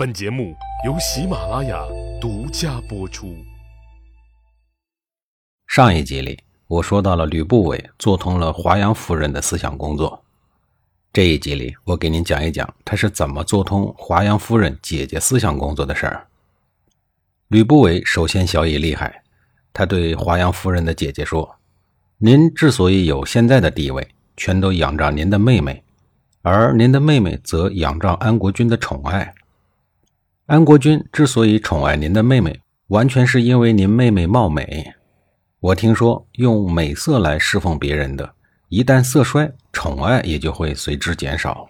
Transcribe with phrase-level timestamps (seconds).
[0.00, 0.56] 本节目
[0.86, 1.78] 由喜马拉雅
[2.18, 3.36] 独家播出。
[5.66, 10.24] 上一集里，我说到了吕不韦做通了华阳夫人的思想工作。
[11.12, 16.26] 这一集里，我给您讲一讲他是怎么做通华阳夫人姐姐思想工作的事儿。
[17.48, 19.22] 吕不韦首先小以厉害，
[19.74, 21.56] 他对华阳夫人的姐姐说
[22.16, 25.84] ：“您之所以有现在的地位，全都仰仗您的妹妹，
[26.40, 29.34] 而您的妹妹则仰仗安国君的宠爱。
[30.50, 34.92] 安国君之所以宠爱您的妹妹，完全是因为您妹妹貌美。
[35.60, 38.34] 我听说，用美色来侍奉别人的。”
[38.68, 41.68] 一旦色衰，宠爱也就会随之减少。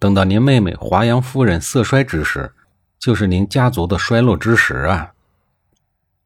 [0.00, 2.52] 等到您妹妹华阳夫人色衰之时，
[2.98, 5.12] 就是您家族的衰落之时啊！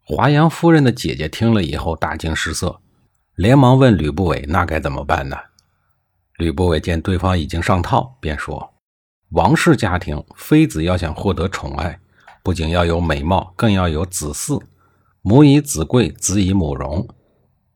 [0.03, 2.81] 华阳夫人的姐姐听了以后大惊失色，
[3.35, 5.37] 连忙问吕不韦：“那该怎么办呢？”
[6.39, 8.73] 吕不韦见对方已经上套，便说
[9.31, 12.01] ：“王室家庭妃子要想获得宠爱，
[12.43, 14.61] 不仅要有美貌，更要有子嗣。
[15.23, 17.07] 母以子贵，子以母荣。”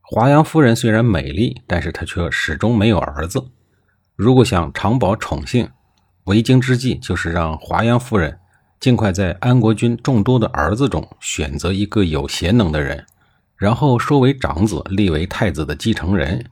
[0.03, 3.47] 华阳夫人虽然美丽，但是她却始终没有儿子。
[4.17, 5.71] 如果想长保宠幸，
[6.25, 8.41] 为经之计就是让华阳夫人
[8.81, 13.07] 尽快在安国君众多的儿子中选择一个有贤能的人，
[13.57, 16.45] 然后收为长子，立为太子的继承人。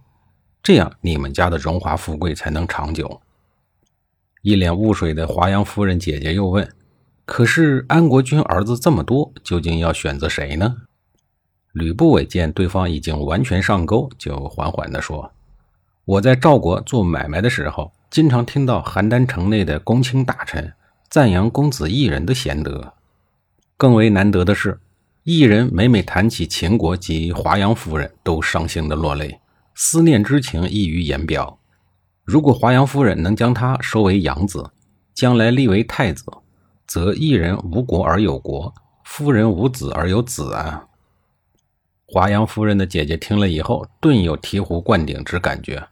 [0.63, 3.21] 这样你们家的荣华富贵才能长久。
[4.43, 6.69] 一脸雾水的华阳夫人姐姐又问
[7.25, 10.79] ：“可是安国君儿子这么多，究竟要选择谁呢？”
[11.73, 15.31] 吕不韦见对方已经完全上钩，就缓缓地说
[16.05, 20.73] ：“我在赵国做买卖的时候，经常听到邯郸城内的公卿大臣
[21.09, 22.95] 赞扬公子异人的贤德。
[23.77, 24.81] 更为难得的是，
[25.23, 29.39] 异人每每谈起秦国及华阳夫人，都伤心的落泪，
[29.77, 31.61] 思念之情溢于言表。
[32.25, 34.71] 如果华阳夫人能将他收为养子，
[35.13, 36.25] 将来立为太子，
[36.87, 38.73] 则一人无国而有国，
[39.05, 40.87] 夫人无子而有子啊！”
[42.07, 45.89] 华阳夫人的姐姐听了以后，顿有醍醐灌顶之感觉，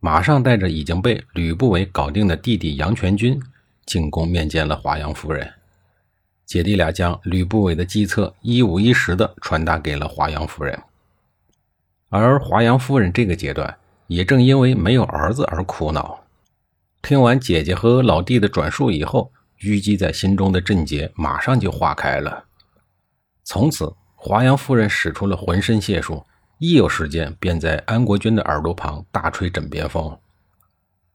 [0.00, 3.40] 马上带着已经被吕不韦搞定的弟弟杨全军
[3.86, 5.52] 进宫面见了华阳夫人。
[6.46, 10.82] 姐弟俩将吕不韦的计策一五一十地传达给了华阳夫人。
[12.08, 16.24] 而华阳夫人这个阶段也正因为没有儿子而苦恼。
[17.00, 22.44] 听完姐姐和老弟的转述以后，淤积在心中的症结马上就化开了，
[23.44, 23.94] 从此。
[24.24, 26.24] 华阳夫人使出了浑身解数，
[26.58, 30.16] 一有时间便在安国君的耳朵旁大吹枕边风。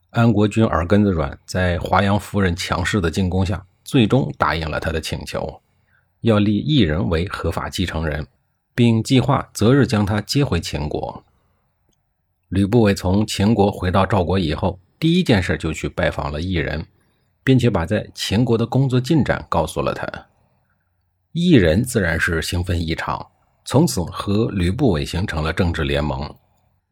[0.10, 5.62] 安国君耳根子软，在华阳夫人强势的进攻下，最终答应了他的请求，
[6.20, 8.28] 要立异人为合法继承人，
[8.76, 11.24] 并计划择日将他接回秦国。
[12.50, 16.86] 吕不韦从秦国回到赵国以后，第一件事就去拜访了异人，
[17.44, 20.08] 并且把在秦国的工作进展告诉了他。
[21.34, 23.28] 异人自然是兴奋异常，
[23.66, 26.34] 从此和吕不韦形成了政治联盟。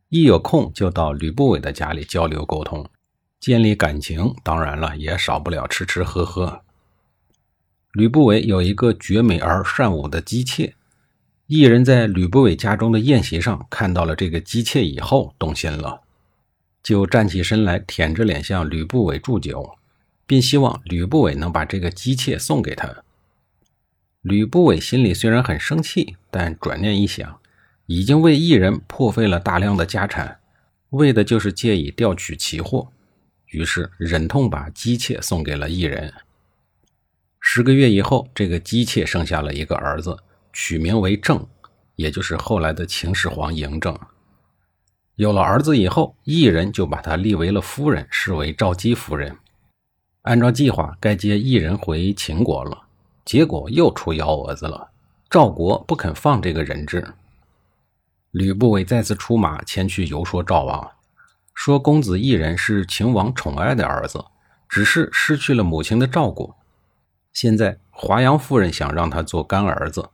[0.10, 2.86] 一有空就到吕不韦的家里交流沟通，
[3.40, 4.36] 建立感情。
[4.44, 6.62] 当然了，也少不了吃吃喝喝。
[7.94, 10.76] 吕不韦有一个绝美而善舞的姬妾，
[11.48, 16.02] 异人在吕不韦家中的宴席上看到了这个姬妾以后，动心了，
[16.82, 19.76] 就站起身来，舔着脸向吕不韦祝酒，
[20.26, 23.04] 并希望吕不韦能把这个姬妾送给他。
[24.22, 27.40] 吕不韦心里虽然很生气，但转念一想，
[27.86, 30.40] 已经为异人破费了大量的家产，
[30.90, 32.88] 为的就是借以调取奇货，
[33.52, 36.12] 于是忍痛把姬妾送给了异人。
[37.40, 40.18] 十个月以后，这个姬妾生下了一个儿子，
[40.58, 41.46] 取名为郑，
[41.98, 43.94] 也就是后来的秦始皇嬴政。
[45.16, 49.38] 有了儿子以后，异人就把他立为了夫人，视为赵姬夫人。
[50.22, 52.84] 按照计划，该接异人回秦国了。
[53.26, 54.92] 结果又出幺蛾子了，
[55.30, 57.06] 赵国不肯放这个人质。
[58.32, 60.90] 吕不韦再次出马前去游说赵王，
[61.54, 64.24] 说公子异人是秦王宠爱的儿子，
[64.70, 66.54] 只是失去了母亲的照顾。
[67.34, 70.10] 现在华阳夫人想让他做干儿子，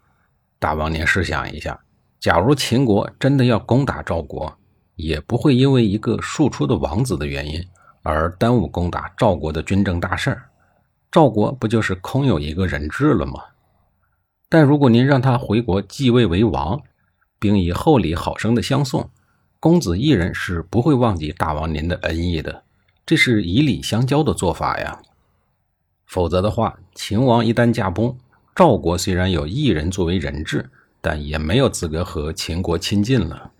[0.61, 1.79] 大王您试想一下，
[2.19, 4.55] 假如秦国真的要攻打赵国，
[4.93, 7.67] 也不会因为一个庶出的王子的原因
[8.03, 10.43] 而耽误攻打赵国的军政大事儿。
[11.11, 13.41] 赵国不就是空有一个人质了吗？
[14.49, 16.79] 但如果您让他回国继位为王，
[17.39, 19.09] 并以厚礼好生的相送，
[19.59, 22.65] 公子异人是不会忘记大王您的恩义的。
[23.03, 25.01] 这是以礼相交的做法呀。
[26.05, 28.15] 否则的话，秦王一旦驾崩，
[28.53, 30.69] 赵国虽然有异人作为人质，
[30.99, 33.51] 但也没有资格和秦国亲近了。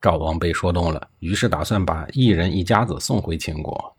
[0.00, 3.96] 赵王被说动了，于是打算把异人一家子送回秦国。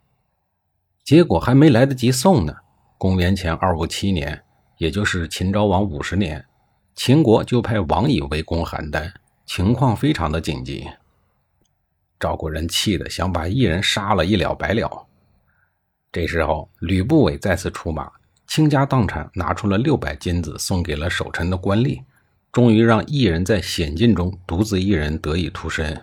[1.04, 2.56] 结果还没来得及送呢，
[2.98, 4.42] 公元前二五七年，
[4.78, 6.46] 也就是秦昭王五十年，
[6.96, 9.12] 秦国就派王乙围攻邯郸，
[9.46, 10.88] 情况非常的紧急。
[12.20, 15.08] 赵国人气的想把异人杀了，一了百了。
[16.12, 18.12] 这时候，吕不韦再次出马，
[18.50, 22.02] 倾家荡产，拿出了六百金子，送给了守臣的官吏，
[22.52, 26.02] 终于让异人在险境中独自一人得以脱身，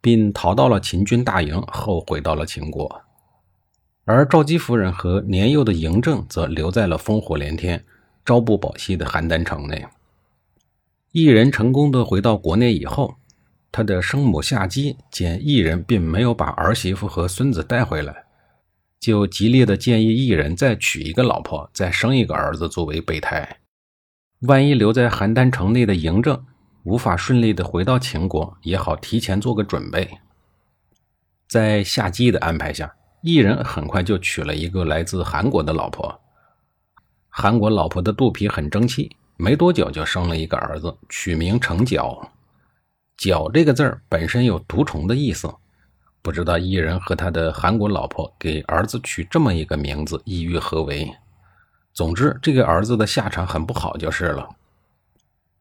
[0.00, 3.02] 并逃到了秦军大营，后回到了秦国。
[4.06, 7.84] 而赵姬夫人和年幼的嬴政则留在了烽火连天、
[8.24, 9.84] 朝不保夕的邯郸城内。
[11.12, 13.16] 异人成功的回到国内以后。
[13.70, 18.23] 他的生母夏姬见异人并没有把儿媳妇和孙子带回来，
[19.04, 23.58] 就极力的建议异人再娶一个老婆，再生一个儿子作为备胎。
[24.48, 26.42] 万一留在邯郸城内的嬴政
[26.84, 30.08] 无法顺利的回到秦国，也好提前做个准备。
[31.46, 36.18] 在夏姬的安排下，异人很快就娶了一个来自韩国的老婆。
[37.28, 42.32] 韩国老婆的肚皮很争气，没多久就生了一个儿子，取名成角。
[43.18, 45.54] 角这个字本身有毒虫的意思，
[46.24, 51.14] 不知道异人和他的韩国老婆给儿子取这么一个名字意欲何为？
[51.92, 54.48] 总之，这个儿子的下场很不好就是了。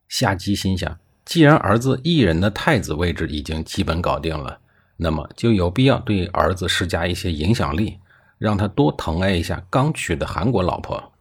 [0.07, 4.57] 夏姬心想，既然儿子异人的太子位置已经基本搞定了，
[4.95, 7.99] 那么就有必要对儿子施加一些影响力，
[8.37, 11.11] 让他多疼爱一下刚娶的韩国老婆，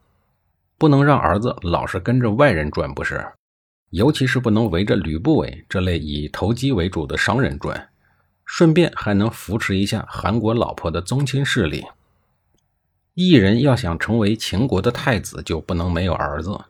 [0.79, 3.27] 不能让儿子老是跟着外人转，不是？
[3.91, 7.89] 尤其是不能围着吕不韦这类以投机为主的商人转，
[8.55, 11.87] 顺便还能扶持一下韩国老婆的宗亲势力。
[13.15, 16.61] 异人要想成为秦国的太子，就不能没有儿子。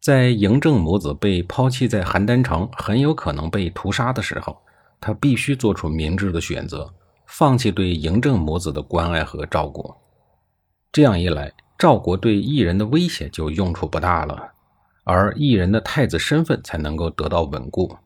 [0.00, 4.56] 在嬴政母子被抛弃在邯郸城，很有可能被屠杀的时候，
[4.98, 6.90] 他必须做出明智的选择，
[7.26, 9.94] 放弃对嬴政母子的关爱和照顾。
[10.90, 14.52] 这样一来，赵国对异人的威胁就用处不大了。
[15.04, 17.98] 而异人的太子身份才能够得到稳固。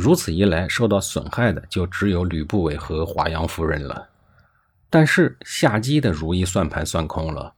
[0.00, 4.08] 如此一来，受到损害的就只有吕不韦和华阳夫人了。
[4.88, 7.52] 但是夏姬的如意算盘算空了，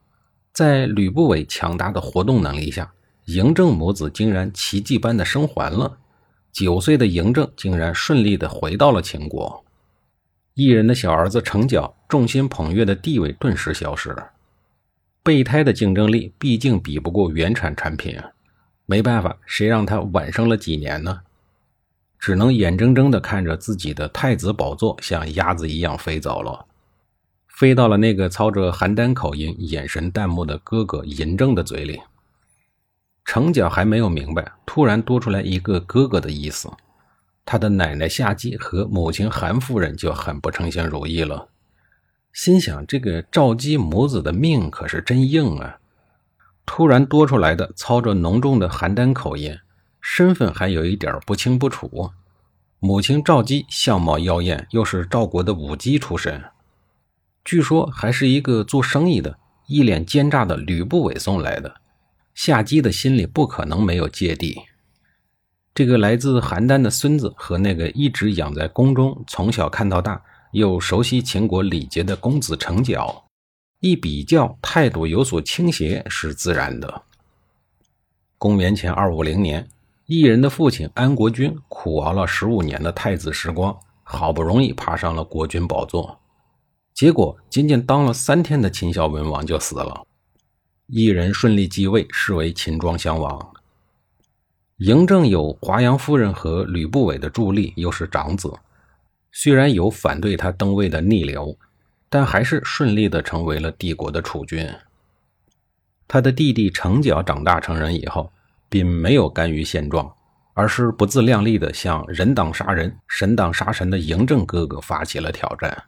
[0.53, 2.93] 在吕不韦强大的活动能力下，
[3.29, 5.99] 嬴政母子竟然奇迹般的生还了。
[6.51, 9.65] 九岁的嬴政竟然顺利的回到了秦国，
[10.55, 14.31] 异人的小儿子成角众星捧月的地位顿时消失了。
[15.23, 18.33] 备胎的竞争力毕竟比不过原产产品啊，
[18.85, 21.21] 没办法，谁让他晚生了几年呢？
[22.23, 26.67] 只能眼睁睁地看着自己的太子宝座像鸭子一样飞走了，
[27.49, 32.01] 飞到了那个操着邯郸口音、眼神淡漠的哥哥嬴政的嘴里。
[33.25, 36.71] 程角还没有明白，突然多出来一个哥哥的意思，
[37.45, 41.49] 他的奶奶夏姬和母亲韩夫人就很不称心如意了。
[42.33, 45.81] 心想：这个赵姬母子的命可是真硬啊！
[46.65, 49.59] 突然多出来的，操着浓重的邯郸口音，
[50.03, 52.11] 身份还有一点不清不楚。
[52.81, 56.43] 母亲赵姬相貌妖艳，又是赵国的舞姬出身，
[57.43, 59.39] 据说还是一个做生意的，
[59.69, 61.77] 一脸奸诈的吕不韦送来的。
[62.35, 64.63] 夏姬的心里不可能没有芥蒂。
[65.73, 70.23] 这个来自邯郸的孙子和那个一直养在宫中，从小看到大。
[70.53, 73.25] 又熟悉秦国礼节的公子成角，
[73.81, 77.05] 一比较态度有所倾斜是自然的。
[78.37, 79.67] 公元前二五零年，
[80.13, 86.21] 异人的父亲安国君苦熬了十五年的太子时光，好不容易爬上了国君宝座，
[86.93, 90.07] 结果仅仅当了三天的秦孝文王就死了。
[90.87, 93.55] 异人顺利继位，是为秦庄襄王。
[94.81, 98.53] 嬴政有华阳夫人和吕不韦的助力，又是长子。
[99.31, 101.57] 虽然有反对他登位的逆流，
[102.11, 104.69] 但还是顺利的成为了帝国的储君。
[106.07, 108.31] 他的弟弟成角长大成人以后，
[108.73, 110.11] 并没有甘于现状，
[110.55, 115.85] 而是不自量力的向人挡杀人、神挡杀神的嬴政哥哥发起了挑战。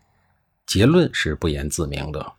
[0.67, 2.33] 结论是不言自明的。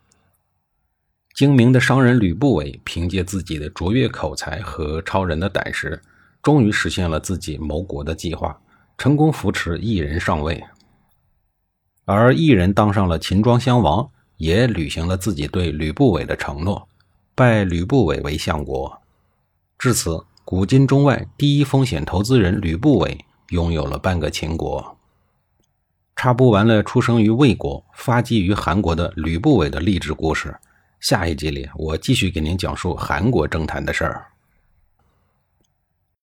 [1.34, 6.00] 精明的商人吕不韦凭借自己的卓越口才和超人的胆识，
[6.40, 8.56] 终于实现了自己谋国的计划，
[8.96, 10.62] 成功扶持异人上位。
[12.04, 16.88] 而异人当上了秦庄襄王，也履行了自己对吕不韦的承诺，
[17.34, 19.02] 拜吕不韦为相国。
[19.78, 24.96] 至此，古今中外第一风险投资人吕不韦拥有了半个秦国。
[26.14, 30.56] 插播完了出生于魏国、发迹于韩国的吕不韦的励志故事，
[31.00, 34.24] 下一集里我继续给您讲述韩国政坛的事儿。